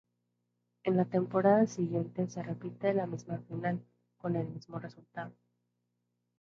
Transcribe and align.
En 0.83 0.97
la 0.97 1.05
temporada 1.05 1.67
siguiente 1.67 2.25
se 2.27 2.41
repite 2.41 2.91
la 2.91 3.05
misma 3.05 3.37
final, 3.47 3.85
con 4.17 4.35
el 4.35 4.47
mismo 4.47 4.79
resultado. 4.79 5.31